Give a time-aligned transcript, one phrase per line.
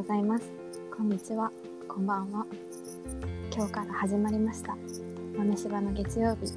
[0.00, 0.50] ございます。
[0.96, 1.52] こんにちは。
[1.86, 2.46] こんばんは。
[3.54, 4.74] 今日から始まりました。
[5.36, 6.54] 豆柴の月曜日。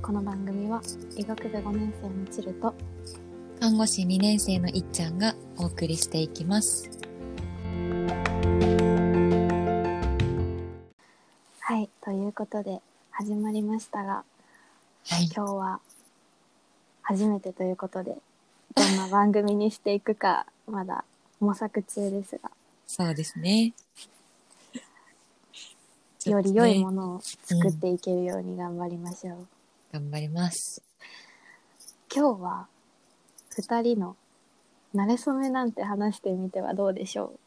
[0.00, 0.80] この番組は
[1.16, 2.72] 医学部5年生のチルと
[3.58, 6.88] 看護師2年生のいっちゃんがお送りしていきます。
[11.58, 12.80] はい、ということで
[13.10, 14.22] 始まりましたが、
[15.08, 15.28] はい。
[15.34, 15.80] 今日は
[17.02, 18.16] 初めてということで、
[18.76, 21.04] どんな番組にしていくかまだ
[21.40, 22.48] 模索中ですが、
[22.86, 23.74] そうですね。
[26.26, 27.02] より良いもの。
[27.02, 29.48] のを作っていけるように頑張りましょう。
[29.92, 30.82] 頑張ります。
[32.14, 32.68] 今日は
[33.50, 34.16] 2人の
[34.94, 37.38] 馴れ初めなんて話してみてはどうでしょ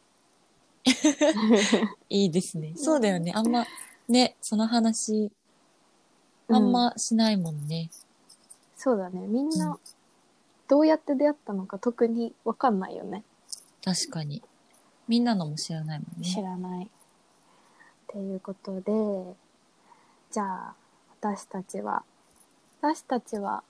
[2.10, 2.74] いいですね。
[2.76, 3.32] そうだよね。
[3.36, 3.66] あんま、
[4.08, 5.32] ね、その話、
[6.48, 6.56] う。
[6.56, 7.90] あんましないもんね。
[8.80, 9.78] そうだねみんうな
[10.70, 13.26] どうやって出会ったのか特に分かんないよね
[13.84, 14.42] 確かに。
[15.10, 16.44] みんなのも知らないもん知ね。
[16.44, 16.86] らない。
[16.86, 16.88] っ
[18.08, 18.92] ていうことで
[20.32, 20.74] じゃあ
[21.22, 22.04] 私たちは
[22.82, 23.64] 私たちは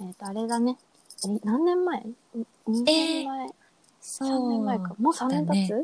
[0.00, 0.76] えっ、とあれだね
[1.26, 2.06] え何年前
[2.68, 3.48] ?2 年前、
[4.00, 4.28] そう。
[4.28, 5.76] 3年前かもう3年経つ、だ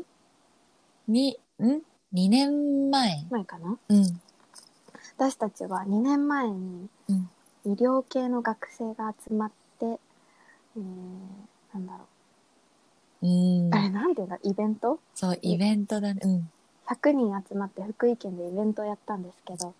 [1.07, 1.63] に、ん
[2.13, 3.77] ?2 年前前かな？
[3.89, 4.21] うん。
[5.17, 7.29] 私たちは2年前にうん。
[7.65, 10.79] 医療系の学生が集まって、えー、
[11.73, 12.07] なんだろう
[13.27, 13.69] んう、。
[13.73, 14.99] あれなんていうんだイベント？
[15.15, 16.21] そう、イベントだね。
[16.23, 16.51] うん。
[16.87, 19.73] 100人集まって福井県でイベントをやったんですけど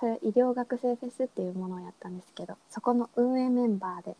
[0.00, 4.16] それ医療学生フェスっていうものをやったんですけどそこの運営メンバーで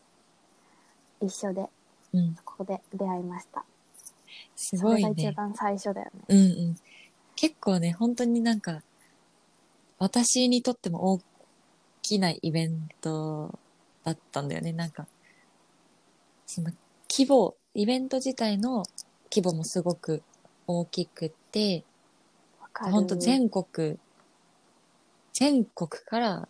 [1.21, 1.67] 一緒で
[2.13, 2.37] うん。
[2.45, 3.65] ここで出会いました
[4.55, 5.33] すごいそれが一ね。
[5.33, 6.41] 番最初だよねうんう
[6.71, 6.77] ん。
[7.35, 8.83] 結構ね、本当になんか、
[9.99, 11.21] 私にとっても大
[12.03, 13.59] きなイベント
[14.05, 14.73] だったんだよね。
[14.73, 15.07] なんか、
[16.47, 16.71] その
[17.11, 18.83] 規模、イベント自体の
[19.31, 20.23] 規模もすごく
[20.67, 21.85] 大きくって、
[22.75, 23.99] 本当全国、
[25.33, 26.49] 全国から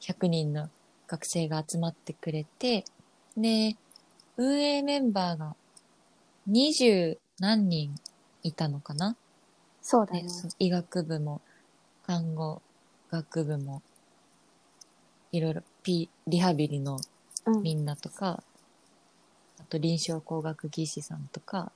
[0.00, 0.70] 100人の
[1.08, 2.84] 学生が集まってくれて、
[3.36, 3.76] で、
[4.36, 5.56] 運営メンバーが
[6.48, 7.94] 20何人
[8.42, 9.16] いたのかな？
[9.82, 10.24] そうだね。
[10.58, 11.40] 医学部も
[12.06, 12.62] 看護
[13.10, 13.82] 学部も
[15.32, 16.98] いろいろピリハビリの
[17.46, 17.62] うん。
[17.62, 18.42] みんなとか、
[19.64, 21.72] あと臨床工学技師さんとか、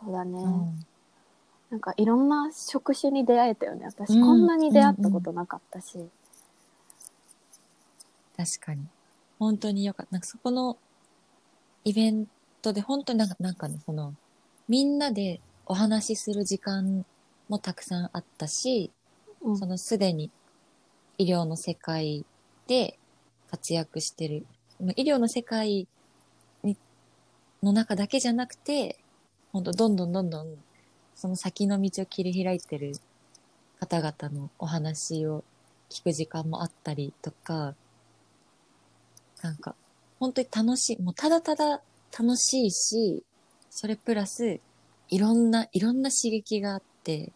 [0.00, 0.86] そうだね、うん。
[1.70, 3.84] なんかいろんな職種に出会えたよね。
[3.84, 5.98] 私、うんこんなに出会ったことなかったし、
[8.36, 8.86] 確かに。
[9.38, 10.12] 本当によかった。
[10.12, 10.78] なんかそこの
[11.84, 12.26] イベン
[12.62, 14.14] トで本当になんかなんかねその
[14.66, 17.04] みんなでお話しする時間
[17.48, 18.90] もたくさんあったし、
[19.42, 19.58] うん。
[19.58, 20.30] そのすでに
[21.18, 22.24] 医療の世界
[22.66, 22.98] で
[23.50, 24.57] 活躍してる、まあ
[24.96, 25.88] 医療の世界
[26.62, 26.76] に
[27.62, 28.98] の中だけじゃなくて、
[29.52, 30.46] 本当どんどんどんどん
[31.14, 32.92] その先の道を切り開いてる
[33.80, 35.42] 方々のお話を
[35.90, 37.74] 聞く時間もあったりとか、
[39.42, 39.74] なんか
[40.20, 41.80] 本当に楽しい、もうただただ
[42.16, 43.24] 楽しいし、
[43.70, 44.60] それプラス
[45.08, 47.32] いろんな、いろんな刺激があって、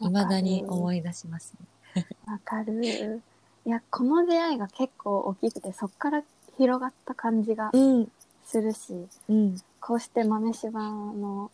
[0.00, 1.54] 未だに思い出します
[1.94, 2.04] ね。
[2.26, 3.22] わかる
[3.64, 6.22] いやこの出会いが結構大きくてそっから
[6.58, 8.08] 広がった感じがうん、
[8.44, 9.56] するし、うん。
[9.80, 11.50] こうして豆柴の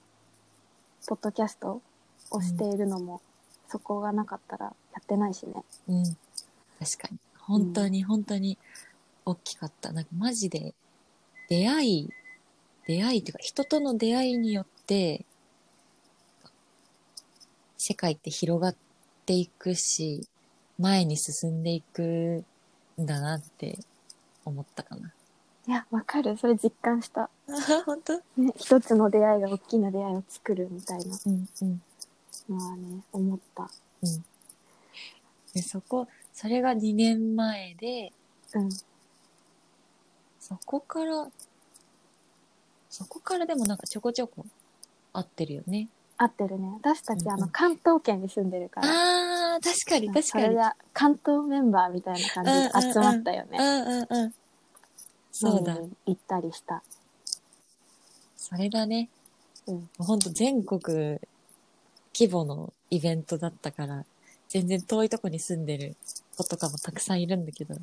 [1.07, 1.83] ポッドキャスト
[2.31, 3.21] をしているのも、
[3.69, 5.63] そこがなかったらやってないしね。
[5.89, 6.05] うん。
[6.05, 7.19] 確かに。
[7.39, 8.57] 本当に、本当に
[9.27, 9.93] 大きかった。
[9.93, 10.75] なんかマジで、
[11.49, 12.11] 出会い、
[12.87, 15.25] 出会いっていうか、人との出会いによって、
[17.77, 18.77] 世界って広がっ
[19.27, 20.27] ていくし、
[20.79, 22.45] 前に進んでいく
[23.01, 23.79] んだなって
[24.45, 25.13] 思ったかな。
[25.67, 26.37] いや、わかる。
[26.37, 27.31] それ実感した。
[27.87, 28.19] 本当？
[28.37, 31.83] ね、一つの出会いが大きな出会いを作るみたいなうん、うん。
[32.49, 33.71] のはね、思った。
[35.55, 38.13] で、そこ、それが2年前で、
[38.55, 38.71] うん。
[40.41, 41.31] そこから、
[42.91, 44.45] そこからでもなんかちょこちょこ
[45.13, 45.89] 合ってるよね。
[46.17, 46.71] 合ってるね。
[46.83, 48.89] 私たち、あの、関東圏に住んでるから。
[48.89, 50.23] ああ、確かに確かに。
[50.23, 50.61] それで
[50.93, 53.59] 関東メンバーみたいな感じで集まったよね。
[53.59, 54.35] うんうんうん。
[55.33, 55.87] そうだ飲み。
[55.89, 56.83] に行ったりした。
[58.37, 59.09] それだね。
[59.67, 59.75] うん。
[59.75, 60.81] もうほんと全国
[62.17, 64.05] 規模のイベントだったから、
[64.49, 65.97] 全然遠いとこに住んでる
[66.37, 67.75] 子とかもたくさんいるんだけど、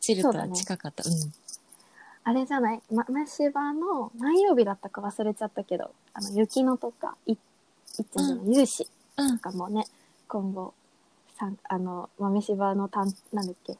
[0.00, 1.04] チルとは近かった。
[1.04, 1.06] う
[2.24, 2.82] あれじゃない？
[2.90, 7.38] ま、豆柴の何曜日だったか忘れちゃったけど、あの、雪乃とか、い、いっ
[7.96, 8.42] ちゃんじゃな
[9.36, 9.38] と。
[9.40, 9.84] かもね、
[10.26, 10.74] 今後、
[11.38, 13.76] さん、あの、豆柴の担、なんだっけ、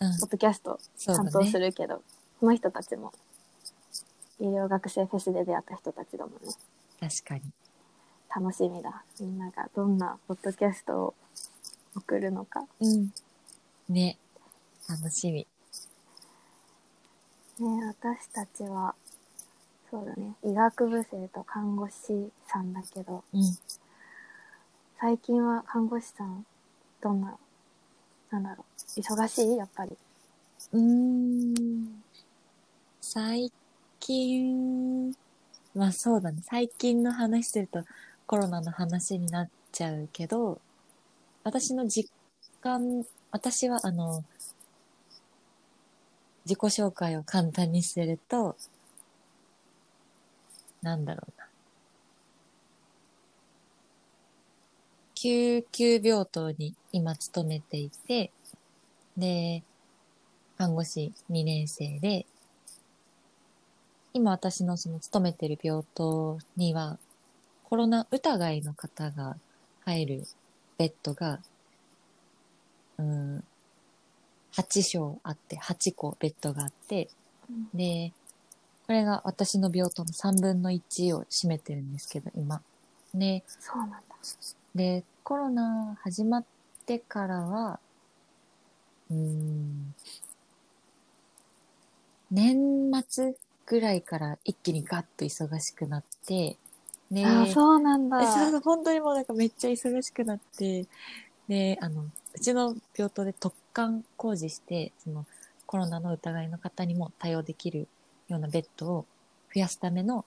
[0.00, 0.26] うんポ。
[0.26, 1.66] ッドキャストそうだ担当すね。
[1.66, 2.02] るけど、
[2.38, 3.12] その人たちも
[4.38, 6.52] 医療学生フェスで出会った人たちだもんね。
[7.00, 7.42] 確かに。
[8.34, 9.02] 楽しみだ。
[9.18, 11.14] みんながどんなポッドキャストを
[11.96, 12.64] 送るのか。
[12.80, 13.12] うん。
[13.88, 14.18] ね。
[14.88, 15.46] 楽しみ。
[17.62, 18.94] ね私たちは、
[19.90, 23.42] そうだね、医学部生と看護師さんだけど、うん。
[25.00, 26.44] 最近は看護師さん、
[27.00, 27.36] どんな、
[28.30, 28.64] なんだろ
[28.96, 29.56] う、忙しい？
[29.56, 29.96] やっぱり。
[30.72, 32.02] うーん。
[33.00, 33.52] 最
[34.00, 35.12] 近、
[35.74, 36.42] まあそうだね。
[36.44, 37.84] 最近の話すると
[38.26, 40.60] コロナの話になっちゃうけど、
[41.44, 42.10] 私の実
[42.60, 44.24] 感、私はあの、
[46.48, 48.56] 自己紹介を簡単にすると、
[50.80, 51.46] なんだろうな。
[55.14, 58.32] 救急病棟に今勤めていて、
[59.18, 59.62] で、
[60.56, 62.24] 看護師2年生で、
[64.14, 66.98] 今私のその勤めてる病棟には
[67.64, 69.36] コロナ疑いの方が
[69.84, 70.24] 入る
[70.78, 71.40] ベッドが、
[72.96, 73.44] うん、
[74.56, 77.08] 8床あって、8個ベッドがあって、
[77.74, 78.12] で、
[78.86, 82.62] これが私の病棟の3分の1を占めてるんですけど、今。
[83.14, 83.98] で、そうなんだ。
[84.74, 86.44] で、コロナ始まっ
[86.86, 87.80] てからは、
[89.10, 89.94] うーん、
[92.30, 93.34] 年末
[93.66, 96.56] ぐらいから一気にガッと忙しくなって、
[97.10, 98.18] で、ああ、そうなんだ。
[98.60, 100.86] 本当にもうなんかめっちゃ忙しくなって、
[101.48, 102.02] で、あの、
[102.34, 105.24] うちの病棟で突貫工事して、その
[105.64, 107.86] コロナの疑いの方にも対応できる
[108.26, 109.06] ようなベッドを
[109.54, 110.24] 増やすための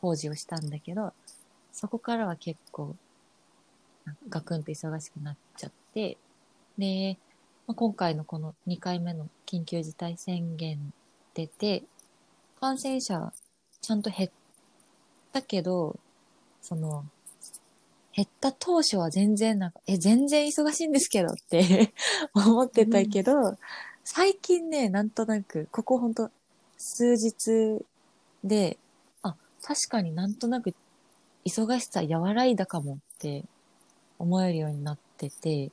[0.00, 1.12] 工事をしたんだけど、
[1.70, 2.96] そこからは結構、
[4.30, 6.16] ガクンと忙しくなっちゃって、
[6.78, 7.18] で、
[7.66, 10.94] まあ、今回のこの2回目の緊急事態宣言
[11.34, 11.82] 出て、
[12.58, 13.34] 感染者
[13.82, 14.30] ちゃんと減っ
[15.34, 15.98] たけど、
[16.62, 17.04] その、
[18.18, 21.94] 減った当初は全然なんか、え、全然忙しいんですけどって
[22.34, 23.56] 思ってたけど、
[24.02, 26.32] 最近ね、なんとなく、ここほんと
[26.76, 27.80] 数日
[28.42, 28.76] で、
[29.22, 30.74] あ、確かになんとなく
[31.44, 33.44] 忙しさ和らいだかもって
[34.18, 35.70] 思えるようになってて、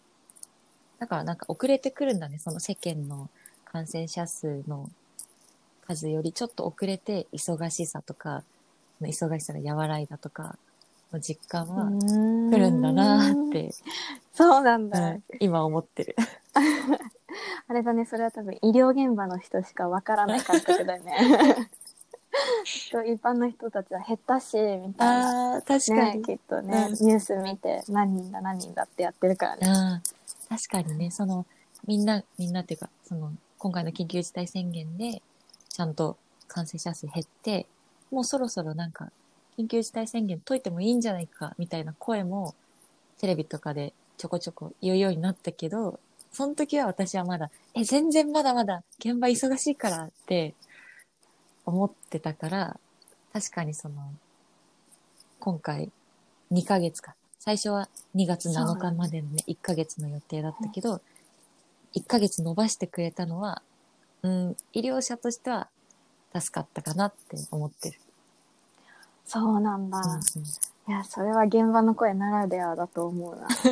[1.00, 3.28] だからなんか遅れてくるんだね、その世間の
[3.64, 4.92] 感染者数の
[5.88, 8.44] 数よりちょっと遅れて忙しさとか、
[9.02, 10.60] 忙しさが和らいだとか
[11.12, 13.52] の実感は来来るんだなーっ。
[13.52, 13.74] て、
[14.34, 15.12] そうなんだ。
[15.12, 16.16] うん今思ってる。
[17.68, 21.70] あれだね、それは多分医療現場の人しかわからない感覚だよね。
[23.06, 25.54] 一般の人たちは減ったし、みたいな。
[25.54, 30.02] ああ、確かねに。、きっとね、うんニュース見て何人だ何人だってやってるからね。
[30.50, 31.46] 確かにね、その、
[31.88, 35.22] みんな、みんなっていうか、その、今回の緊急事態宣言で、
[35.70, 36.18] ちゃんと
[36.48, 37.68] 感染者数減って、
[38.12, 39.12] もうそろそろなんか、
[39.58, 42.56] 緊急事態宣言解いてもいいんじゃないか、みたいな声も、
[43.20, 46.00] テレビとかでちょこちょこ言うようになったけど、
[46.32, 50.54] その時は私はまだ、え、全然まだまだ現場忙しいからって
[51.66, 52.80] 思ってたから、
[53.32, 53.96] 確かにその、
[55.40, 55.92] 今回
[56.52, 57.16] 2ヶ月か。
[57.40, 61.02] 最初は2月7日までのね、1ヶ月の予定だったけど、
[61.96, 63.62] 1ヶ月伸ばしてくれたのは、
[64.24, 65.70] うん、医療者としては
[66.34, 68.00] 助かったかなって思ってる。
[69.26, 70.00] そうなんだ。
[70.00, 70.22] うんうん
[70.88, 73.48] いや、それは現場の声ならではだと思うな。
[73.58, 73.66] そ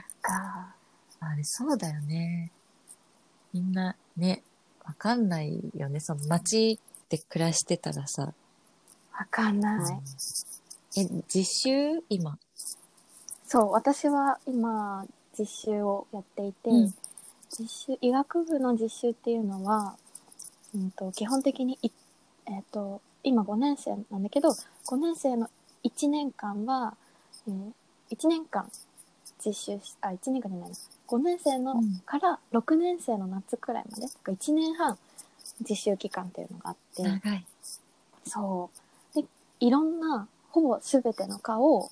[0.00, 0.74] っか。
[1.20, 2.50] あれ、そうだよね。
[3.52, 4.42] みんな、ね、
[4.84, 6.00] わかんないよね。
[6.00, 8.34] その街で暮らしてたらさ。
[9.12, 9.78] わかんない。
[9.78, 10.02] うん
[10.98, 12.38] え、実習今？
[13.46, 15.06] そう、私は今、
[15.38, 16.94] 実習をやっていて、うん
[17.48, 19.96] 実習、医学部の実習っていうのは、
[20.74, 21.90] うんと、基本的にい、
[22.46, 25.50] えっ、と、今5年生なんだけど、5年生の
[25.84, 26.94] 1年間は、
[27.48, 27.72] えー、
[28.16, 28.70] 1年間
[29.44, 30.76] 実習し、あ、1年間じゃないな。
[31.08, 34.98] 5年生のうんから6年生の夏くらいまで、だから1年半
[35.68, 37.44] 実習期間っていうのがあって、長い。
[38.24, 38.70] そ
[39.14, 39.20] う。
[39.20, 39.26] で、
[39.60, 41.90] いろんな、ほぼすべての科を、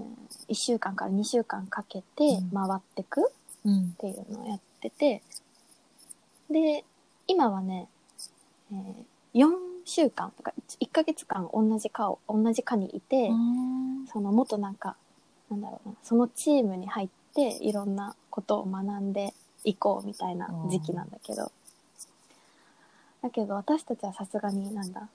[0.00, 0.02] え
[0.48, 3.24] 1週間から2週間かけてうん回ってくっ
[3.64, 3.90] うん。
[3.92, 5.22] ていうのをやってて、
[6.48, 6.84] で、
[7.26, 7.88] 今はね、
[8.72, 9.50] えー4
[9.84, 13.30] 週間とか1ヶ月間同じ科を、同じ科にいて、
[14.12, 14.96] そのもっとなんか、
[15.50, 21.52] なんだろうな、そのチームに入っていろんなことを学んでいこうみたいな時期なんだけど。
[23.20, 25.08] だけど私たちはさすがになんだ、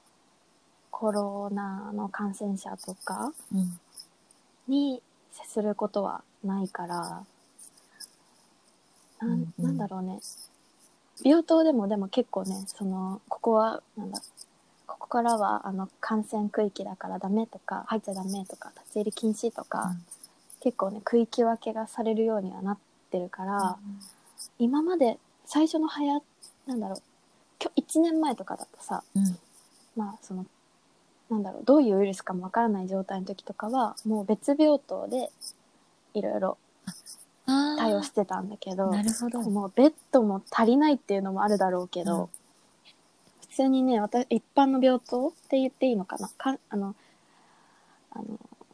[0.92, 3.80] コロナの感染者とかうん。
[4.68, 5.02] に
[5.32, 7.24] 接することはないから、
[9.22, 10.20] うんうんなんだろうね。
[11.22, 14.22] 病棟でもでも結構ねそのここはなんだ
[14.88, 20.02] ここからはあの感染区域だからダメとか入っちゃダメとか立ち入り禁止とか、うん。
[20.62, 22.78] 結構ね区域分けがされるようにはなっ
[23.12, 23.78] てるから、
[24.60, 26.20] 今まで最初のはや
[26.66, 27.02] なんだろう
[27.62, 29.38] 今日1年前とかだとさうん。
[29.96, 30.46] まあその
[31.30, 35.30] なんだろうどういうウイルスかもわからない状態の時とかはもう別病棟で
[36.14, 36.58] いろいろ
[37.46, 39.42] 対応してたんだけどなるほど。
[39.42, 42.28] もうベッドも足りないっていうのもあるだろうけど、うん。
[43.42, 46.30] 普通にね私一般の病棟って言っていいのかな？
[46.30, 46.96] かあの
[48.12, 48.26] あの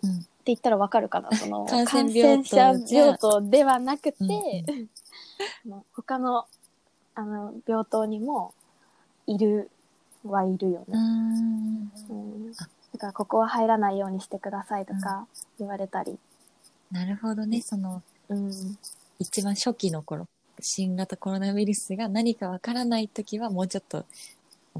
[0.04, 0.18] うん。
[0.20, 1.32] って言ったらわかるかな？
[1.36, 2.58] その 感感染者
[2.88, 4.66] 病棟ではなくて、
[5.66, 5.84] うん。
[5.94, 6.46] 他の
[7.16, 8.54] あの病棟にも
[9.28, 9.70] いる
[10.24, 11.92] はいるよね、ん。
[12.10, 12.54] うん。
[12.58, 16.18] あだからここは入らないようにしてくださいとか言われたり、
[16.92, 17.62] なるほどね。
[17.62, 18.78] その、うん。
[19.20, 20.28] 一番初期の頃、
[20.62, 24.06] 新型コロナウイルスが何かわからないときはもうちょっと、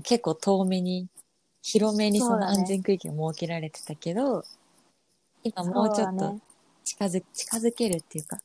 [0.04, 1.08] 結構遠めに、
[1.62, 4.44] 広めにその安全区域が設けられてたけど、
[5.44, 6.40] 今もうちょっと
[6.84, 8.40] 近づ、近づけるっていうか、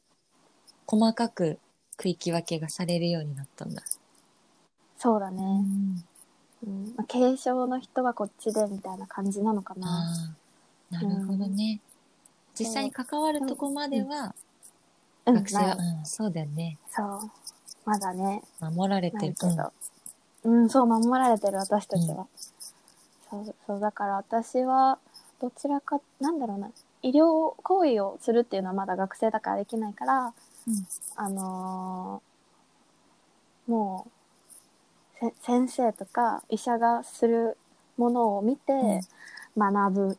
[0.87, 1.59] 細かく
[1.97, 3.83] 区域分けがされるようになったんだ。
[4.99, 6.05] そうだね、うん。
[6.67, 6.95] うん。
[6.97, 9.87] まあ、軽症の人はこっちでみたいな感じなのかな。
[9.87, 10.35] あ
[10.91, 11.81] あ、なるほどね。
[12.59, 14.35] 実際に関わるとこまでは、
[15.27, 16.79] うん学生は、ないうん、そうだよね。
[16.91, 17.31] そう。
[17.85, 19.47] まだね、守られてるけ。
[19.47, 19.73] ど。
[20.45, 22.27] うん、そう、守られてる私たちは。
[23.31, 24.99] そう、そう、だから私は、
[25.41, 26.71] どちらか、なんだろうな、
[27.03, 30.35] 医療行為をするっていうのはまだ学生だからできないから、
[30.67, 32.35] うんあのー
[33.67, 37.57] もう、せ先生とか医者がする
[37.97, 39.01] ものを見て
[39.57, 40.19] 学ぶ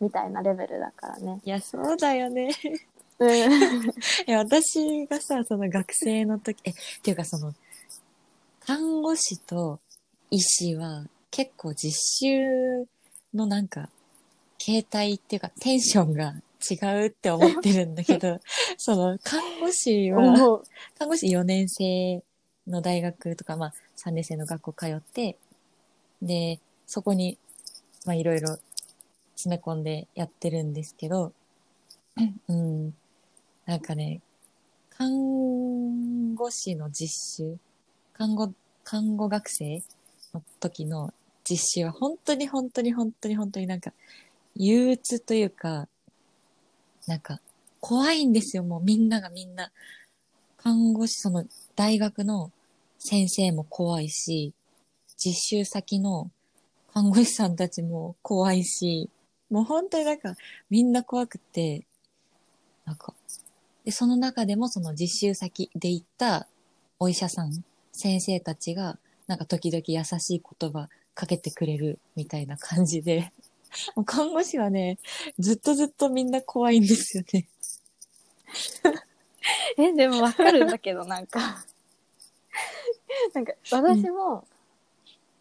[0.00, 1.40] みたいなレベルだからね。
[1.44, 2.50] いや、そうだよね。
[3.26, 3.88] うん。
[4.26, 7.54] いや、私がさ、その学生の時、え、っていうかその、
[8.60, 9.80] 看護師と
[10.30, 12.86] 医師は結構実習
[13.34, 13.88] のなんか、
[14.58, 16.34] 形態っていうかテンションが
[16.70, 18.40] 違うって思ってるんだけど、
[18.78, 20.62] その、看護師は。
[20.98, 22.22] 看護師4年生
[22.66, 25.36] の大学とか、まあ3年生の学校通って、
[26.22, 27.36] で、そこに、
[28.06, 28.58] まあいろいろ
[29.36, 31.32] 詰め込んでやってるんですけど、
[32.48, 32.94] うん、
[33.66, 34.20] なんかね、
[34.90, 37.58] 看護師の実習、
[38.12, 38.52] 看護、
[38.82, 39.82] 看護学生
[40.34, 41.12] の時の
[41.44, 43.92] 実習は本当に本当に本当に本当になんか
[44.54, 45.88] 憂鬱というか、
[47.06, 47.40] なんか
[47.80, 49.70] 怖いんですよ、もうみんながみんな。
[50.56, 51.44] 看護師、その
[51.76, 52.50] 大学の
[52.98, 54.54] 先生も怖いし、
[55.18, 56.30] 実習先の
[56.94, 59.10] 看護師さんたちも怖いし、
[59.50, 60.34] もう本当になんか
[60.70, 61.86] みんな怖くて、
[62.86, 63.12] なんか、
[63.84, 66.46] で、その中でもその実習先で行った
[66.98, 67.52] お医者さん、
[67.92, 73.32] 先生たちが、なんか時々優しい言葉かけてくれるみたいな感じで、
[73.94, 74.98] もう看護師はね、
[75.38, 77.48] ずっとずっとみんな怖いんですよね。
[79.76, 81.64] え、でもわかるんだけど、なんか。
[83.34, 84.46] なんか、私も、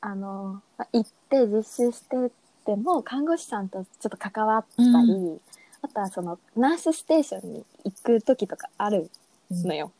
[0.01, 2.31] あの、ま行って実習して
[2.65, 5.41] ても、看護師さんとちょっと関わったり、う
[5.83, 9.11] あとはその、ナースステーションに行く時とかある
[9.51, 9.91] うんのよ。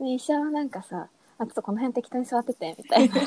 [0.00, 3.20] で医者はなんかさ、あ、ちょっとこの辺適当に座ってて、みたいな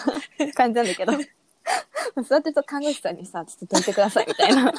[0.53, 1.13] 感じなんだけど、
[2.23, 4.73] 座ってると看護師さんにさ、ちょっとどいてください、みたいな。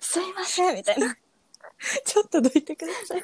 [0.00, 1.16] すいません、みたいな。
[2.04, 3.22] ちょっとどいてください。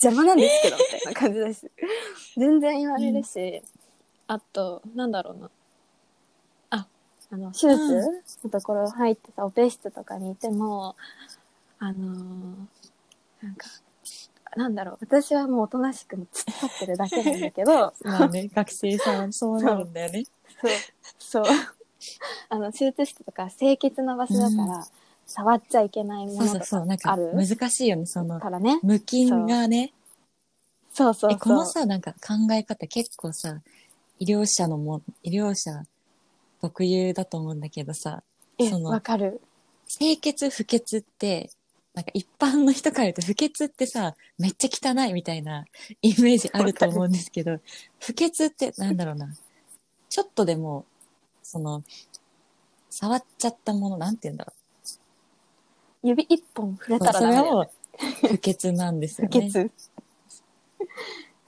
[0.00, 1.70] 邪魔なんですけど、みたいな感じだし。
[2.36, 3.62] 全然言われるし、
[4.26, 5.50] あと、なんだろうな。
[7.30, 10.96] あ、あの、手術うんのところ入ってさ、オペ室とかにいても、
[11.78, 13.66] あのーなんか、
[14.56, 20.24] なんだろう、私はもうおとなしく突っ立ってるだけなんだけど、 まあね、学生さんはそうなるんだよね。
[20.60, 20.72] そう、
[21.18, 21.44] そう。
[22.48, 24.86] あの、手術室とか清潔な場所だから、
[25.26, 27.32] 触っちゃいけないものとそうそうそう、なんかかある？
[27.34, 28.80] 難しいよね、その、からね。
[28.82, 29.92] 無菌がね。
[30.92, 31.32] そうそうそう。
[31.32, 33.60] え、このさ、なんか考え方結構さ、
[34.18, 35.82] 医療者のも、医療者
[36.60, 38.22] 特有だと思うんだけどさ、
[38.58, 39.40] え、そのわかる。
[39.88, 41.50] 清潔不潔って、
[41.94, 45.64] なんか一般の人から言うと不潔ってさ、めっちゃ汚いみたいな
[46.02, 47.58] イメージあると思うんですけど、
[47.98, 49.34] 不潔ってなんだろうな。
[50.08, 50.84] ちょっとでも、
[51.42, 51.82] その、
[52.90, 54.52] 触っちゃったもの、なんて言うんだろ
[56.02, 56.98] 指一本触れう。
[57.00, 57.70] たらダメ
[58.28, 59.40] 不潔なんですよね。
[59.40, 59.70] 不潔。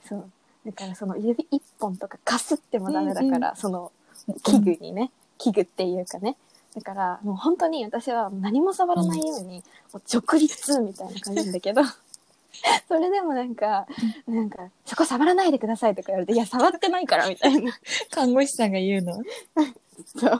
[0.07, 0.31] そう。
[0.65, 3.91] だからその指一本とかかすってもダメだから、その
[4.43, 6.37] 器具にね、器具っていうかね。
[6.75, 9.63] だからもう本当に私は何も触らないように、
[9.93, 11.81] もう直立みたいな感じなんだけど、
[12.87, 13.87] それでもなんか、
[14.27, 17.73] なんか、そこ触らないでくださいとか言われて、いや、触ってないから、みたいな。
[18.11, 19.15] 看護師さんが言うの？
[20.15, 20.39] そう。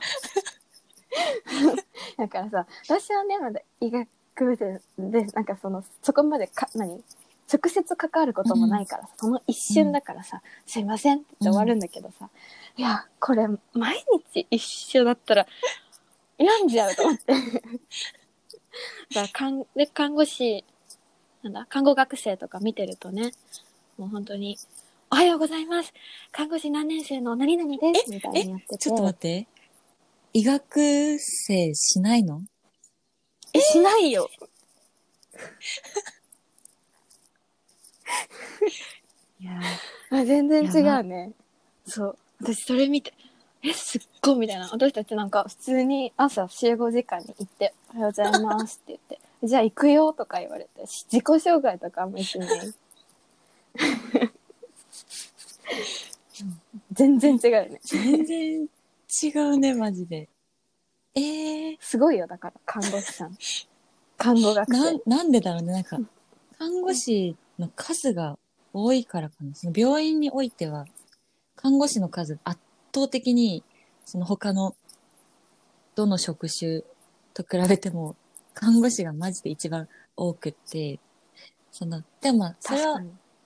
[2.16, 4.06] だからさ、私はね、まだ医学
[4.38, 7.02] 部で、でなんかその、そこまでか、何？
[7.50, 12.30] 直接関わることもないからさ、その一瞬だからさ、すいませんって終わるんだけどさ、
[12.76, 15.46] いや、これ、毎日一緒だったら、
[16.38, 17.32] 病んじゃうと思って。
[17.34, 17.42] だか
[19.14, 20.64] ら看で、看護師、
[21.42, 23.32] なんだ、看護学生とか見てるとね、
[23.98, 24.56] もう本当に、
[25.10, 25.92] おはようございます。
[26.30, 28.10] 看護師何年生の何々です。
[28.10, 28.78] みたいにやってて。
[28.78, 29.46] ちょっと待って。
[30.32, 32.40] 医学生しないの？
[33.52, 34.30] え、しないよ。
[39.40, 39.60] いや
[40.10, 41.32] あ全然違うね。
[41.86, 42.18] そう。
[42.40, 43.12] 私それ見て、
[43.62, 44.68] え、すっごいみたいな。
[44.70, 52.48] 私たちなんか普通に朝集合時間に行って、おはようございますって言って、 じゃあ行くよとか言われて、し自己紹介とかも一緒に。
[56.92, 57.80] 全然違うよね。
[57.84, 60.28] 全然違うね、マジで。
[61.14, 63.36] ええすごいよ、だから、看護師さん。
[64.16, 64.96] 看護学な生。
[64.96, 65.98] ん、なんでだろうね、なんか、
[66.58, 68.38] 看護師の数が
[68.72, 69.54] 多いからかな。
[69.54, 70.86] その病院においては、
[71.56, 72.58] 看護師の数圧
[72.94, 73.62] 倒的に、
[74.04, 74.74] その他の、
[75.94, 76.82] どの職種
[77.34, 78.16] と比べても、
[78.54, 80.98] 看護師がマジで一番多くって、
[81.70, 83.02] その、でもまあ、それは。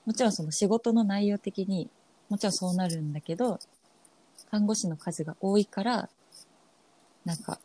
[0.06, 1.90] もちろんその仕事の内容的に、
[2.28, 3.58] もちろんそうなるんだけど、
[4.50, 6.08] 看護師の数が多いから、
[7.24, 7.58] なんか、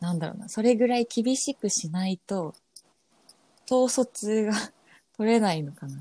[0.00, 2.54] なんだろうな、それぐらい厳しくしないと、
[3.70, 4.52] 統率が
[5.18, 5.96] 取れないのかな？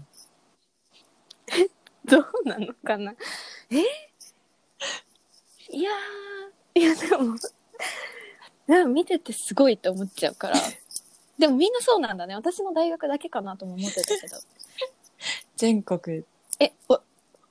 [2.05, 3.13] どうなのかな？
[3.71, 3.77] え？
[5.71, 7.35] いやー、いやでも、
[8.67, 10.55] でも見ててすごいって思っちゃうから。
[11.37, 12.35] でもみんなそうなんだね。
[12.35, 14.37] 私の大学だけかなとも思ってたけど。
[15.57, 16.23] 全国、
[16.59, 17.01] え、お、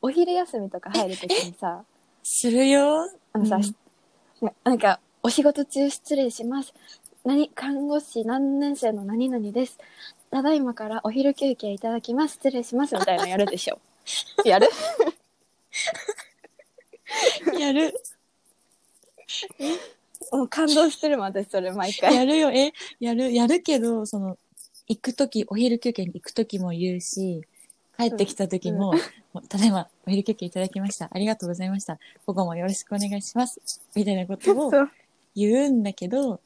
[0.03, 1.85] お昼休みとか入るときにさ、
[2.23, 3.11] するよ。
[3.33, 3.59] あのさ、
[4.65, 6.75] なんか、お仕事中失礼します。
[7.25, 9.79] 何、看護師何年生の何々です。
[10.35, 12.33] ただいまからお昼休憩いただきます。
[12.33, 12.97] 失礼します。
[12.97, 13.79] みたいなのやるでしょ。
[14.45, 14.69] やる？
[17.57, 17.95] やる、
[20.33, 22.17] もう感動してるもん、私それ毎回。
[22.17, 24.37] やるよ、え、やる、やるけど、その、
[24.89, 27.45] 行くとき、お昼休憩に行くときも言うし、
[27.97, 28.93] 帰ってきたときも、
[29.33, 31.11] もうただいま、お昼休憩いただきました。
[31.13, 32.01] ありがとうございました。
[32.27, 33.61] 午後もよろしくお願いします。
[33.95, 34.73] みたいなことを。
[35.37, 36.41] 言うんだけど、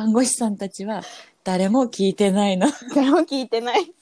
[0.00, 1.02] 看護師さんたちは
[1.44, 2.68] 誰も聞いてないの。
[2.96, 3.92] 誰も聞いてない。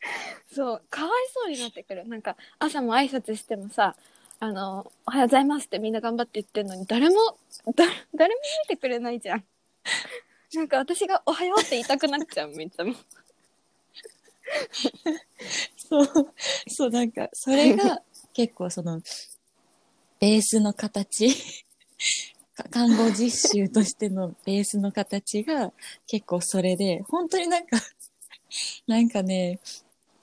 [0.52, 2.08] そう、かわいそうになってくる。
[2.08, 3.94] なんか、朝も挨拶してもさ、
[4.40, 7.14] あの、おはようございますってみんな頑張って言ってんのに、誰も、
[7.76, 9.44] だ誰も見てくれないじゃん。
[10.54, 12.96] なんか私がおはようって言いたくなっちゃう、めっちゃもう。
[15.76, 16.34] そう、
[16.66, 18.02] そう、なんか、それが
[18.32, 19.00] 結構その、
[20.18, 21.71] ベースの形、か
[22.70, 25.72] 看護実習としてのベースの形が
[26.06, 27.78] 結構それで、本当になんか、
[28.86, 29.60] なんかね、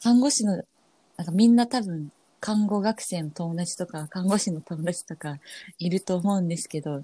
[0.01, 0.63] 看護師の、
[1.17, 5.39] なんかみんな多分、看護学生の友達とか、看護師の友達とか
[5.77, 7.03] いると思うんですけど、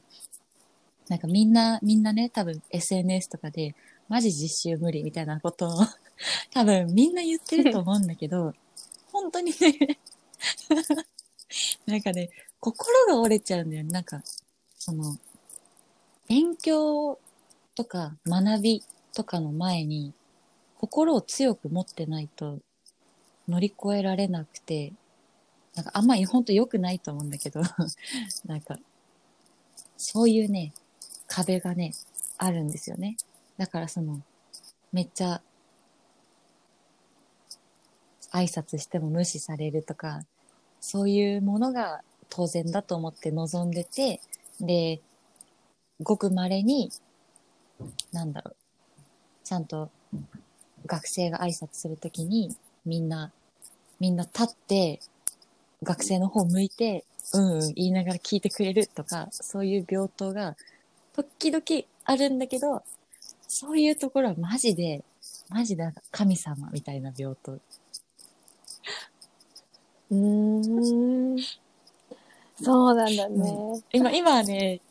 [1.10, 3.76] なんかみんな、みんなね、多分 SNS とかで、
[4.08, 5.72] マジ実習無理みたいなことを
[6.52, 8.54] 多分みんな言ってると思うんだけど、
[9.12, 10.00] 本当にね、
[11.86, 13.90] なんかね、心が折れちゃうんだよね。
[13.92, 14.24] なんか、
[14.86, 15.18] その、
[16.28, 17.18] 勉強
[17.74, 18.84] とか学び
[19.16, 20.14] とかの前に、
[20.78, 22.60] 心を強く持ってないと
[23.48, 24.94] 乗り越えられなくて、
[25.74, 27.62] なんかあんまり本当良くないと思うんだけど、
[28.46, 28.78] なんか、
[29.98, 30.72] そういうね、
[31.26, 31.92] 壁がね、
[32.38, 33.18] あるんですよね。
[33.58, 34.22] だからその、
[34.92, 35.42] めっちゃ、
[38.32, 40.28] 挨拶しても無視されるとか、
[40.80, 44.22] そういうものが当然だと思って望んでて、
[44.62, 45.02] で、
[46.02, 46.92] ごく稀に、
[48.12, 48.56] なんだろう、
[49.44, 49.90] ちゃんと
[50.86, 53.32] 学生が挨拶するときに、みんな、
[54.00, 55.00] みんな立って、
[55.84, 60.56] 学生の方向いて、うんうん言いながら聞いてくれるとか、そういう病棟が、
[61.14, 61.64] 時々
[62.04, 62.84] あるんだけど、
[63.48, 65.04] そういうところはマジで、
[65.50, 67.60] マジでなんか神様みたいな病棟。
[70.12, 71.65] うーん。
[72.62, 73.84] そうなんだね。
[73.92, 74.82] 今、今はね、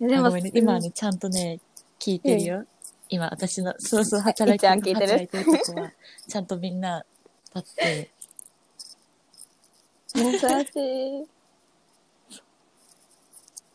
[0.00, 1.60] うん、でも、ね、今はね、ちゃんとね、
[1.98, 2.64] 聞いてるよ。
[3.08, 5.92] 今、私の、そうそう、働いていっちゃん聞いてるとこは、
[6.28, 7.04] ちゃんとみんな
[7.54, 8.10] 立って、
[10.14, 11.40] 優しい。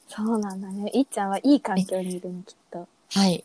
[0.08, 0.89] そうなんだね。
[0.93, 2.88] いっちゃんはいい環境にいるね、きっと。
[3.10, 3.43] はい。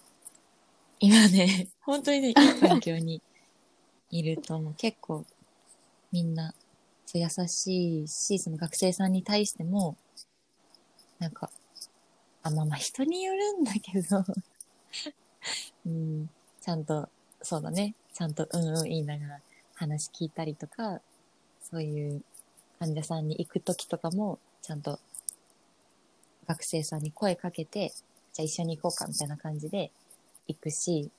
[1.01, 3.21] 今ね、本当にね、いい環境に
[4.11, 4.75] いると思う。
[4.75, 5.25] 結構、
[6.13, 6.55] みんな、
[7.11, 9.97] そう優しいし、その学生さんに対しても、
[11.19, 11.51] なんか、
[12.45, 14.25] あ、まあまあ人によるんだけど、
[15.87, 17.09] うん、ちゃんと、
[17.43, 19.41] そうだね、ちゃんとうんうん言いながら
[19.75, 21.01] 話聞いたりとか、
[21.69, 22.23] そういう
[22.79, 25.01] 患者さんに行くときとかも、ちゃんと
[26.47, 27.93] 学生さんに声かけて、
[28.33, 29.91] じゃあ一緒に行こうかみたいな感じで
[30.47, 31.11] 行くし、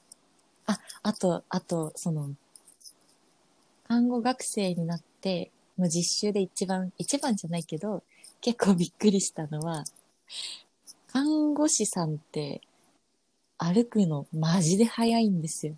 [0.68, 2.34] あ、あと、あと、その、
[3.90, 8.04] 看護学生になって、の実習で一番、一番じゃないけど、
[8.42, 9.84] 結構びっくりしたのは、
[11.08, 12.62] 看護師さんって
[13.58, 15.76] 歩くのマジで早いんですよ。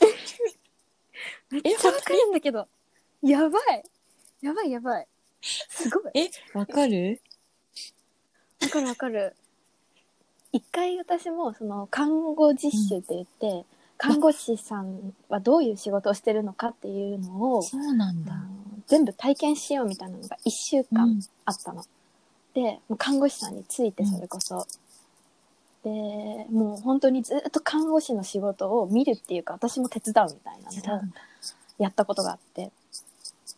[1.50, 2.66] めっちゃわかるんだけど。
[3.22, 3.84] やばい。
[4.42, 5.06] やばいやばい。
[5.40, 6.12] すごい。
[6.14, 7.20] え、わかる？
[8.60, 9.36] わかるわかる。
[10.52, 13.64] 一回私もその看護実習って言って、
[13.96, 18.34] 看護師さんはどういう仕事をしてるのかっていうのを、そうなんだ
[18.88, 21.84] 全部体験しようみたいなのが1週間うんあったの。
[22.54, 24.66] で、もう看護師さんについてそれこそ。
[25.84, 25.90] で、
[26.50, 31.02] もう本当にずっと看護師の仕事を見るっていうか、私も手伝うみたいなのを
[31.78, 32.70] やったことがあって、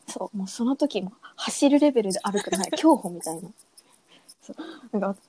[0.08, 3.42] そう、もうその時も走るレベルで歩くのない、競歩みたいな。
[4.42, 4.52] そ
[4.92, 5.20] う、なんか、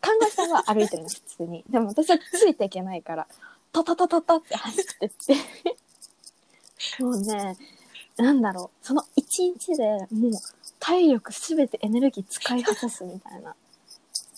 [0.00, 1.64] 看護師さんは歩いてるの、普通に。
[1.68, 3.26] でも私はついていけないから、
[3.72, 5.34] タタタタタって走ってって。
[7.02, 7.56] もうね、
[8.16, 10.32] なんだろう、その一日でもう
[10.78, 13.54] 体力すべてエネルギー使い果たすみたいな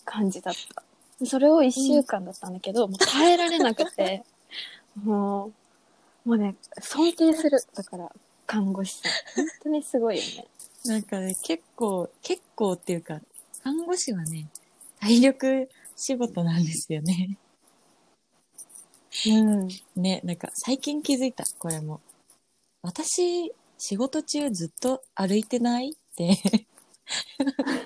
[0.04, 0.82] 感じだった。
[1.20, 4.24] でそれを一週間だったんだけど、もう耐えられなくて、
[5.02, 5.52] も
[6.24, 7.58] う、もうね、尊敬する。
[7.74, 8.10] だから、
[8.46, 9.12] 看護師さん。
[9.36, 10.48] 本当にすごいよね。
[10.84, 13.20] なんかね、結構、結構っていうか、
[13.62, 14.48] 看護師はね、
[15.00, 17.38] 体力仕事なんですよね。
[19.26, 19.68] うん。
[19.96, 22.00] ね、なんか最近気づいた、これも。
[22.82, 23.52] 私、
[23.86, 26.38] 仕事中ずっと歩いてないって。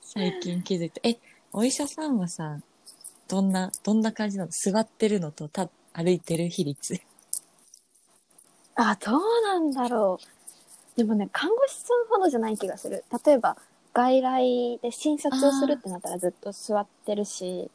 [0.00, 1.06] 最近気づいた。
[1.06, 1.18] え、
[1.52, 2.62] お医者さんはさ、
[3.28, 4.50] どんな、どんな感じなの？
[4.50, 6.98] 座ってるのとた歩いてる比率。
[8.74, 10.18] あ、どうなんだろ
[10.94, 10.96] う。
[10.96, 13.04] でもね、看護師さんほどじゃない気がする。
[13.26, 13.58] 例えば、
[13.92, 17.70] 外来で診察をするってなったらずっと座ってるし、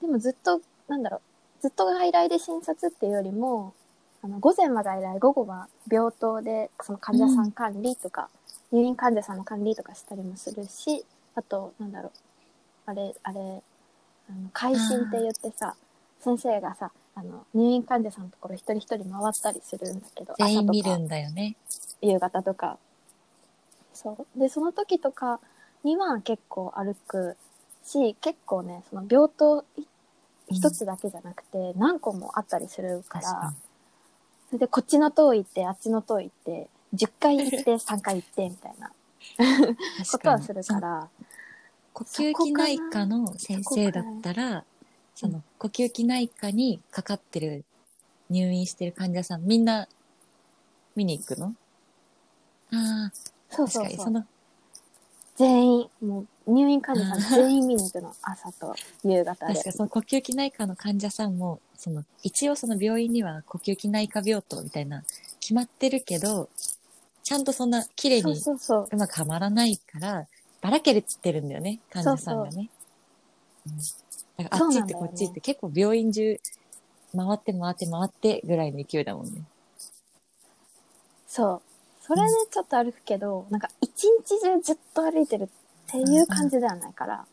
[0.00, 1.20] でもずっと、なんだろう、
[1.62, 3.74] ずっと外来で診察っていうよりも、
[4.22, 8.28] あの、午前は外来、午後は病棟で、その患者さん管理とか、
[8.70, 11.04] 入院患者さんの管理とかしたりもするし、
[11.34, 12.12] あと、なんだろう、
[12.86, 13.62] あれ、あれ、
[14.28, 15.74] あの、会診って言ってさ、
[16.20, 21.56] 先生がさ、あの、入院患者さんのところ一人一人回ったりするんだけど、朝とか見るんだよね。
[22.02, 22.78] 夕方とか。
[23.94, 24.38] そう。
[24.38, 25.40] で、その時とか
[25.82, 27.36] には結構歩く
[27.84, 29.86] し、結構ね、その病棟い
[30.52, 33.54] 一つだけじゃなくて、何個もあったりするから
[34.50, 39.76] それでこっちの塔行って、あっちの塔行って、10回行って、3回行って、みたいなに。
[40.10, 41.08] ことはするから、
[41.92, 44.64] 呼吸器内科の先生だったら、
[45.14, 47.64] その呼吸器内科にかかってる、
[48.28, 49.86] 入院してる患者さん、みんな
[50.96, 51.54] 見に行くの
[52.72, 53.12] ああ、
[53.50, 54.26] そうそうそう。
[55.36, 59.64] 全員、もう入院患者さん全員見に行くの、朝と夕方で確。
[59.64, 65.04] かその呼吸器内科の患者さんも、その、一応その病院には呼吸器内科病棟みたいな
[65.40, 66.48] 決まってるけど、
[67.22, 68.88] ちゃんとそんな綺麗そうにそうそう。
[68.90, 70.26] うまくはまらないから、
[70.60, 72.70] ばらけるっつってるんだよね、患者さんがね。
[73.66, 73.78] うん
[74.42, 76.40] だからあっち行ってこっち行って、結構病院中、
[77.14, 79.42] 回って回って回ってぐらいの勢いだもんね。
[81.28, 81.62] そう。
[82.02, 85.48] それでちょっと歩くけど、なんか一日中ずっと歩いてる
[85.98, 87.26] っていう感じではないから、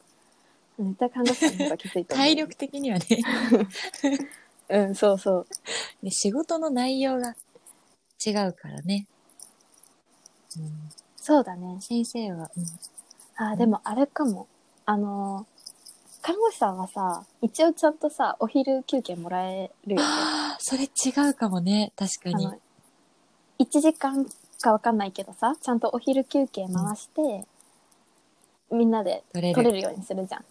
[0.79, 2.25] 絶対さんの方がきついと思う。
[2.25, 3.05] 体力的にはね。
[4.69, 5.47] うん、そうそう。
[6.03, 7.35] で仕事の内容が
[8.25, 9.07] 違うからね。
[10.57, 10.71] うん、
[11.15, 11.77] そうだね。
[11.81, 12.65] 先生は、うん
[13.39, 14.47] あー、でもあれかも。
[14.85, 15.57] あのー
[16.27, 20.05] 看護師さんはさ、一応ちゃんとさ、お昼休憩もらえるよね。
[20.05, 21.93] ああ、それ違うかもね。
[21.95, 22.45] 確かに。
[22.47, 22.59] あの、
[23.59, 24.25] 1時間
[24.59, 27.45] かわかんないけどさ、ちゃんとお昼休憩回して、
[28.71, 29.81] みんなで取れる。
[29.81, 30.45] ようにするじゃん。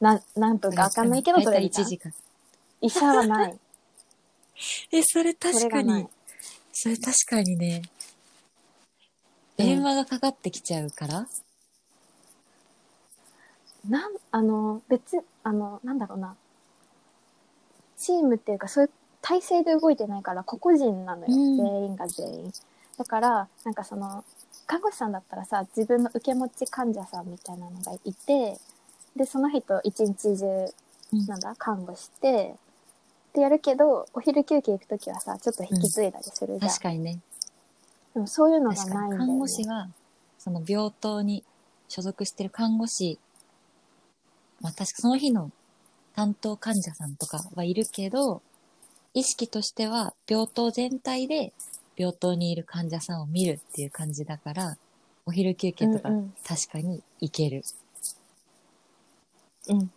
[0.00, 1.98] な何分かわかんないけど取れるじゃ1ん時。
[1.98, 2.12] 間。
[2.80, 3.58] 医者はない。
[4.92, 6.08] え、それそ確かに。。
[6.72, 7.82] それ確かにね。
[9.56, 11.28] 電話がかかってきちゃうから、
[13.88, 16.36] なん、あの、別、あの、なんだろうな。
[17.96, 21.26] チームっていうか、そういう体制で動いてないから、個々人なのよ。
[21.28, 22.52] うん全員が全員。
[22.96, 24.24] だから、なんかその、
[24.72, 28.56] 看護師さんだったらさ、自分の受け持ち患者さんみたいなのがいて、
[29.14, 30.46] で、その人一日中、
[31.12, 32.54] うんなんだ、看護して、
[33.34, 36.70] でやるけど、お昼休憩行くときはさ、ちょっと引き継いだりするじゃん。
[36.70, 37.20] 確かにね。
[38.14, 38.76] でもそういうのが。
[38.76, 39.16] ないんだよ、ね。
[39.18, 39.90] 看護師が、
[40.38, 41.44] その病棟に
[41.88, 43.18] 所属してる看護師、
[44.62, 45.50] まあ確かその日の
[46.14, 48.40] 担当患者さんとかはいるけど、
[49.12, 51.52] 意識としては病棟全体で
[51.96, 54.76] 病棟にいる患者さんを見るっていう感じだから、
[55.26, 56.34] お昼休憩とかうんうん。
[56.46, 57.62] 確かに行ける。
[59.68, 59.90] うん。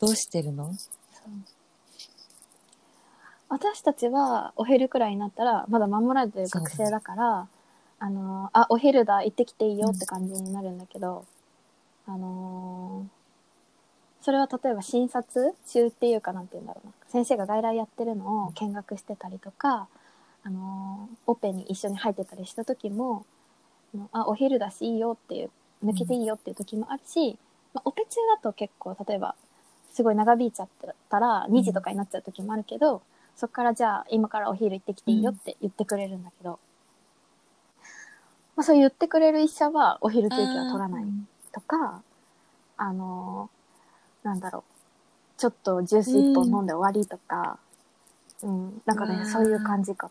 [0.00, 0.72] どうしてるの？
[3.50, 7.48] 私たちはお昼くらいになったらまだ守られてる学生だから
[7.98, 11.26] あのーあお昼だ行ってきていいよって感じになるんだけど、
[12.06, 16.92] あのーそれは例えば診察中っていうかなんて言うんだろうな。
[17.08, 19.88] 先生が外来やってるのを見学してたりとか、
[20.42, 23.24] あのーオペに一緒に入ってたりした時も
[24.12, 25.50] あお昼だしいいよっていう
[25.84, 27.38] 抜けていいよっていう時もあるし、
[27.74, 29.34] まあ、オペ中だと結構例えば
[29.92, 30.68] すごい長引いちゃっ
[31.08, 33.02] たら2時とかになっちゃう時もあるけど、
[33.34, 36.60] そっからじゃあ今からお昼行ってきていいよって言ってくれるんだけど、
[38.54, 41.04] まあ、そう言ってくれる医者はお昼休憩は取らない
[41.52, 42.02] とか
[42.76, 43.60] あのー
[44.22, 47.58] なんだろうちょっとジュース1本飲んで終わりとか、
[48.42, 48.82] うん。
[48.84, 50.10] なんかねそういう感じか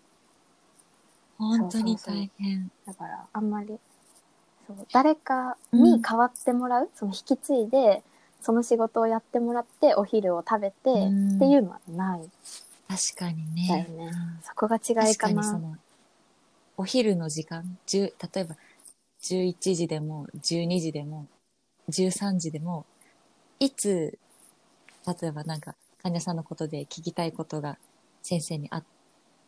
[1.39, 2.71] 本当に大変。
[2.86, 3.80] だからあんまり
[4.67, 8.04] そう誰かに代わってもらう、その引き継いで
[8.41, 11.36] その仕事をやってもらってお昼を食べて、うん。
[11.38, 12.30] っていうのはない。
[12.88, 14.12] 確かにだよね。
[14.43, 15.75] そこが違い確かなその、
[16.78, 18.56] お昼の時間、10例えば
[19.21, 21.28] 11時でも12時でも
[21.89, 22.86] 13時でも、
[23.60, 24.17] いつ、
[25.06, 27.78] 例えばなんか患者さんのことで聞きたいことが
[28.21, 28.84] 先生にあっ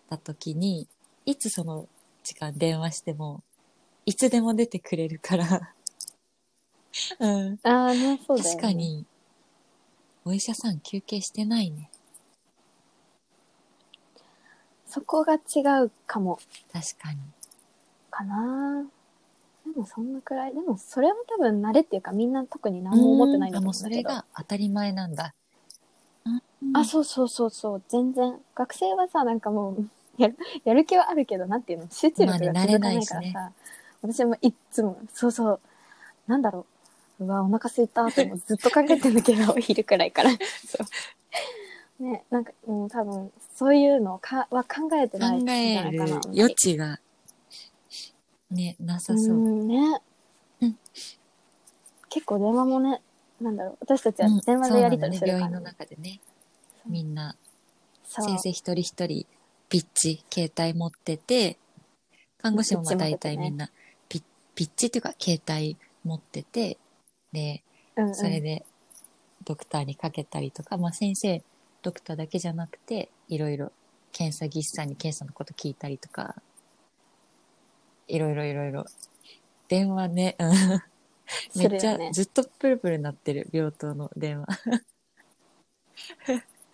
[0.09, 0.87] た時に、
[1.25, 1.87] いつその
[2.23, 3.43] 時間電話しても、
[4.05, 5.73] いつでも出てくれるから、
[7.19, 7.59] うん。
[7.63, 9.05] ああねそうだよ、ね、確かに、
[10.25, 11.89] お医者さん休憩してないね。
[14.87, 16.37] そこが違うかも。
[16.73, 17.19] 確かに。
[18.09, 18.85] かな。
[19.65, 20.53] でもそんなくらい。
[20.53, 24.09] でもそれは多分慣れっていうかみんな特に何も思ってないんだあと思うんだけど。
[24.09, 25.33] もうそれが当たり前なんだ。
[26.73, 27.83] あそうそうそうそう。
[27.87, 28.37] 全然。
[28.53, 31.87] 学生はさなんかもうやるやる気はあるけどなんていうの？
[31.89, 33.51] 集中力がないからさ、慣れない
[34.01, 35.59] 私もいっつもそうそう。
[36.27, 36.65] なんだろ
[37.19, 37.25] う。
[37.25, 40.31] うわお腹空いたってずっと考えてんだけどお 昼くらいから。
[40.31, 40.37] そ
[41.99, 42.03] う。
[42.03, 46.99] ねなんかもう多分そういうのかは考えてないん考じゃないかな余地が、
[48.49, 49.35] ね、なさそう。
[49.35, 50.77] うん
[52.09, 53.01] 結構電話もね
[53.39, 53.77] なんだろう。
[53.81, 54.39] 私たちはうん。
[54.41, 56.19] 電話でやり取りするから、そうなんだね、病院の中でね、
[56.85, 57.35] みんな、
[58.03, 59.25] 先生一人一人、
[59.71, 61.57] ピッチ、携帯持ってて、
[62.39, 63.71] 看護師もまあ大体みんな、
[64.09, 66.77] ピッピッチっていうか、携帯持ってて、
[67.31, 67.63] で、
[67.95, 68.65] うんうんそれで、
[69.45, 71.41] ドクターにかけたりとか、まあ先生、
[71.83, 73.71] ドクターだけじゃなくて、いろいろ、
[74.11, 76.35] 検査技師さんに検査のこと聞いたりとか、
[78.09, 78.85] いろいろいろいろ。
[79.69, 80.51] 電話ね、うん。
[81.55, 84.47] めっちゃ、ずっとプルプルなってる、病棟の電話。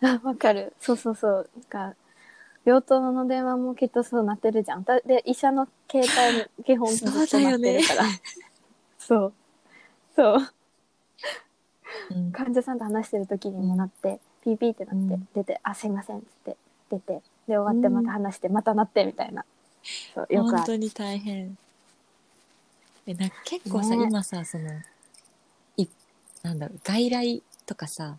[0.01, 0.73] あ、わかる。
[0.79, 1.49] そうそうそう。
[1.55, 1.95] なんか、
[2.67, 4.84] 病棟の電話もきっとそうなってるじゃん。
[4.84, 8.03] だで、医者の携帯も 基本ずっとなってるから。
[8.99, 9.34] そう,
[10.13, 10.38] そう。
[12.12, 16.58] うん患者さんと話してる時にもなって、ピーピーってなって、うん出て、あ、すいませんっつって、
[16.89, 19.45] 出て、で、終わってまた話して、またなって、みたいな。
[20.13, 20.58] そう、よくある。
[20.58, 21.58] 本当に大変。
[23.06, 24.69] え、なんか結構さ、ね今さ、その、
[25.77, 25.88] い、
[26.43, 28.17] なんだろう、外来とかさ、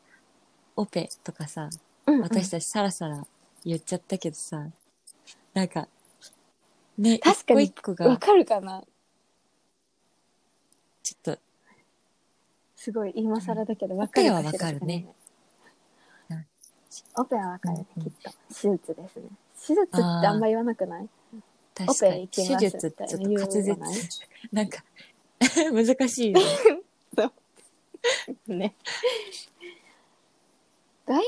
[0.74, 1.68] オペとかさ、
[2.06, 3.26] うんうん私たちさらさら
[3.68, 4.66] 言っちゃったけどさ、
[5.52, 5.88] なんか、
[6.96, 8.82] ね、確かに一個一個が、わかるかな。
[11.02, 11.40] ちょっと、
[12.74, 15.04] すごい今更だけどわかるオペはわかるね。
[16.30, 16.46] うん。
[17.18, 18.30] オペはわかるね、うんきっと。
[18.48, 19.28] 手術ですね。
[19.60, 21.08] 手術ってあんま言わなくない？
[21.74, 23.62] 確かに、オペ行きます手術ってちょっと滑舌。
[23.62, 23.98] 言わない、
[24.52, 24.62] な。
[24.62, 24.84] んか、
[25.96, 26.44] 難しいよね。
[28.46, 28.74] ね。
[31.08, 31.24] 外来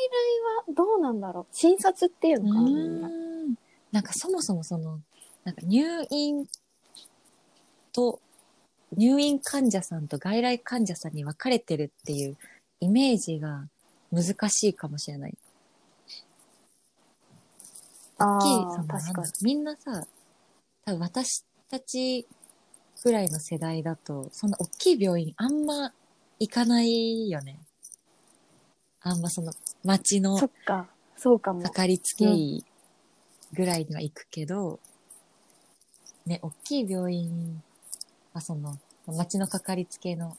[0.69, 1.47] はどうなんだろう？
[1.53, 2.67] 診察っていうのかな？
[2.67, 3.15] みんなうー
[3.49, 3.55] ん
[3.93, 5.01] なんかそもそもその、
[5.45, 6.47] なんか入院
[7.93, 8.21] と、
[8.97, 12.37] 入院患者さんと外来患者さんに分かれてるっていう
[12.81, 13.69] イメージが
[14.13, 15.39] 難しいかもしれない。
[18.19, 19.29] 大きい、そのなんだ確かに。
[19.43, 20.07] みんなさ、
[20.85, 22.27] 多分私たち
[23.03, 25.93] ぐらいの世代だと、そんな大きい病院あんま
[26.39, 27.59] 行かないよね。
[29.03, 29.53] あんまその
[29.85, 30.89] 街のそっか。
[31.17, 31.71] そうかもか。
[31.71, 32.65] かりつけ医
[33.53, 34.81] ぐらいには行くけど、
[36.27, 37.63] ね、大きい病院
[38.33, 40.37] はその、町のかかりつけの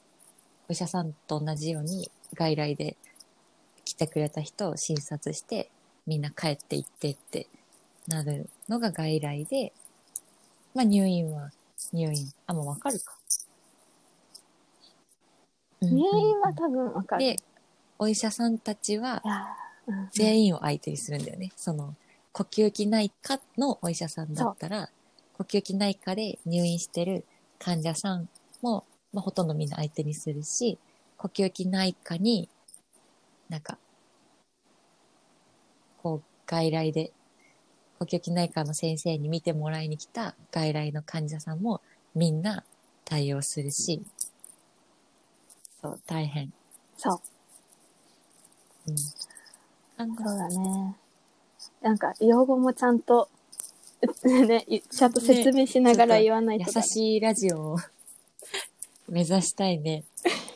[0.70, 2.98] お医者さんと同じように外来で
[3.84, 5.70] 来てくれた人を診察して、
[6.08, 7.48] みんな帰って行ってって
[8.08, 9.74] なるのが外来で、
[10.74, 11.52] まあ入院は
[11.94, 12.32] 入院。
[12.48, 13.18] あ、もうわかるか。
[15.82, 17.26] 入院はうん多分わかる。
[17.26, 17.36] で、
[18.02, 19.22] お医者さんたちは
[20.12, 21.52] 全員を相手にするんだよね。
[21.56, 21.96] その、
[22.32, 24.90] 呼吸器内科のお医者さんだったら、
[25.38, 27.26] 呼吸器内科で入院してる
[27.60, 28.28] 患者さん
[28.64, 30.80] も、まあ、ほとんどみんな相手にするし、
[31.16, 32.50] 呼吸器内科に、
[33.50, 33.78] なんか、
[36.02, 37.12] こう、外来で、
[38.00, 41.82] 呼吸器内科の先生に見てもらいに来た外来の患者さんも
[42.16, 42.64] みんな
[43.06, 44.02] 対応するし、
[45.84, 46.52] そう、大変。
[46.98, 47.31] そう。
[48.88, 48.96] うん。
[49.98, 50.96] 看護そうだね。
[51.82, 53.30] なんか、用語もちゃんと、
[54.24, 57.78] ね、ちゃんと説明しながら言わないとだね、優しいラジオを
[59.08, 60.04] 目指したいね。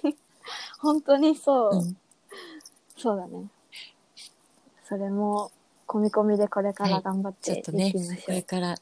[0.80, 1.76] 本当にそう。
[1.76, 1.98] うん。
[2.98, 3.48] そうだね。
[4.88, 5.52] それも、
[5.88, 8.22] 込み込みでこれからはい頑張っていきまちょっとね、しょう。
[8.26, 8.76] これから、は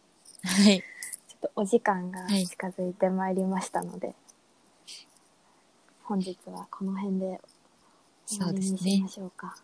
[0.69, 0.79] い。
[1.27, 4.15] ちょっとお時間がはい近づいてまいりましたので、
[6.03, 7.41] 本日はこの辺で
[8.25, 9.55] 終わりにしましょうか。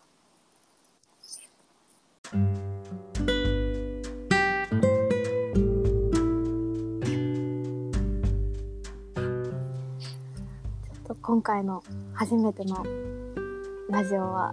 [10.82, 11.82] ちょっと今回の
[12.14, 12.84] 初めての
[13.90, 14.52] ラジオは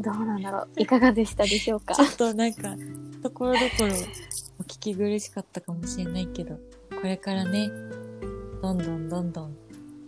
[0.00, 0.68] どうなんだろう。
[0.76, 1.94] いかがでしたでしょうか？
[1.96, 2.76] ちょっとなんか、
[3.22, 3.86] ところどころ
[4.60, 6.54] お聞き苦しかったかもしれないけど、
[6.90, 7.68] これからね、
[8.62, 9.56] どんどんどんどん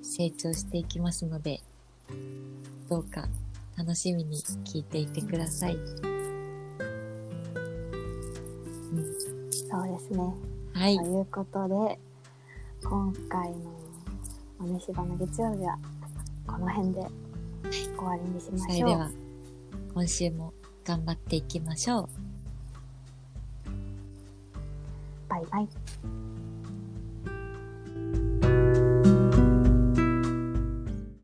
[0.03, 1.61] 成長していきますので、
[2.91, 3.29] どうか
[3.79, 5.79] 楽しみに聞いていてください。
[9.71, 10.35] そうですね。
[10.75, 11.05] はいと。
[11.05, 11.99] いうことで、
[12.83, 13.57] 今回の
[14.59, 15.79] 豆柴の月曜日は
[16.49, 17.01] この辺で
[17.71, 18.67] 終わりにしましょう。
[18.67, 19.11] それでは、
[19.95, 20.53] 今週も
[20.85, 22.09] 頑張っていきましょう。
[25.29, 25.69] バイバイ。